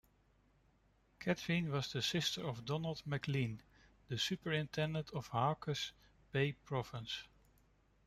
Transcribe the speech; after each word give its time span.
Catherine 1.19 1.69
was 1.71 1.93
the 1.93 2.01
sister 2.01 2.41
of 2.43 2.65
Donald 2.65 3.03
McLean, 3.05 3.61
the 4.07 4.17
Superintendent 4.17 5.11
of 5.11 5.27
Hawke's 5.27 5.91
Bay 6.31 6.53
Province. 6.53 7.25